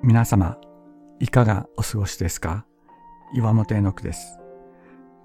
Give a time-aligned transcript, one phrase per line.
[0.00, 0.56] 皆様、
[1.18, 2.64] いかがお過ごしですか？
[3.34, 4.38] 岩本絵の句です。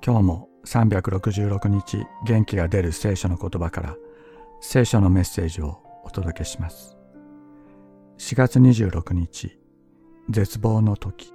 [0.03, 3.95] 今日も366日元気が出る聖書の言葉から
[4.61, 6.97] 聖書のメッセージをお届けします。
[8.17, 9.59] 4月26日、
[10.29, 11.31] 絶望の時。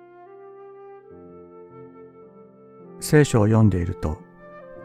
[2.98, 4.18] 聖書を読んでいると、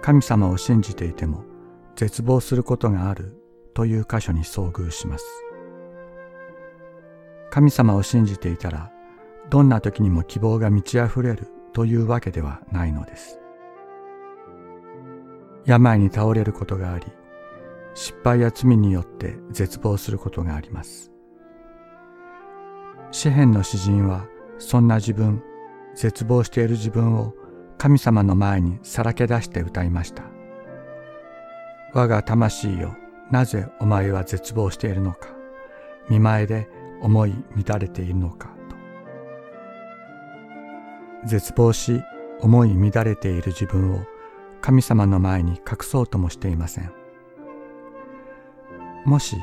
[0.03, 1.43] 神様を信じていても
[1.95, 3.35] 絶望することがある
[3.73, 5.25] という箇所に遭遇します。
[7.53, 8.91] 神様を信じていたら、
[9.51, 13.39] どんな時にも希望が満ち溢れるというわけではないのです。
[15.63, 17.05] 病に倒れることがあり、
[17.93, 21.11] 失敗や罪によって絶望することがあります。
[23.11, 24.25] 詩篇の詩人は、
[24.57, 25.43] そんな自分、
[25.93, 27.35] 絶望している自分を
[27.77, 30.23] 神様の前にさらけ出して歌いました。
[31.93, 32.95] 我が魂よ、
[33.29, 35.29] なぜお前は絶望しているのか。
[36.09, 36.67] 見前で
[37.03, 37.33] 思い
[37.67, 38.49] 乱れているのか
[41.21, 41.27] と。
[41.27, 42.01] 絶望し
[42.39, 44.03] 思い乱れている自分を
[44.61, 46.91] 神様の前に隠そうともしていません。
[49.05, 49.35] もし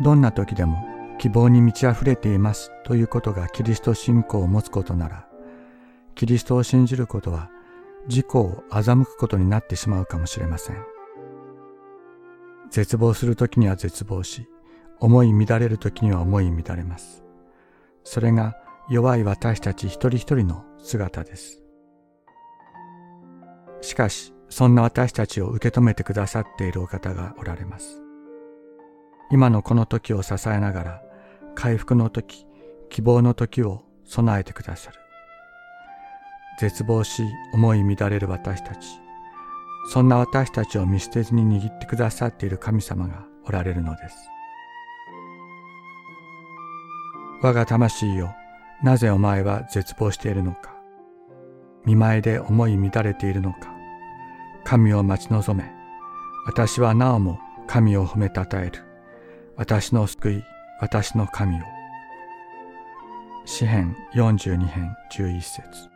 [0.00, 0.86] どんな時でも
[1.18, 5.26] 希望に満ち溢れていますということがキリスト信仰を持つことなら
[6.14, 7.50] キリストを信じることは
[8.08, 10.76] 自己を欺くことになってしまうかもしれません。
[12.70, 14.48] 絶望する時には絶望し
[15.02, 17.24] 思い乱れる時には思い乱れます。
[18.04, 18.56] それが
[18.88, 21.60] 弱い私たち一人一人の姿です。
[23.80, 28.00] しかし、そんな私たちを受け止めてくださっているお方がおられます。
[29.32, 31.02] 今のこの時を支えながら、
[31.56, 32.46] 回復の時、
[32.88, 34.98] 希望の時を備えてくださる。
[36.60, 38.86] 絶望し、思い乱れる私たち。
[39.90, 44.31] そんな私たちを見捨てずに握ってくださっている神様がおられるのです。
[47.42, 48.36] 我が魂よ、
[48.84, 50.76] なぜお前は絶望しているのか。
[51.84, 53.74] 見舞いで思い乱れているのか。
[54.64, 55.68] 神を待ち望め。
[56.46, 58.84] 私はなおも神を褒めたたえる。
[59.56, 60.44] 私の救い、
[60.80, 61.64] 私の神を。
[63.44, 65.91] 詩編42編11節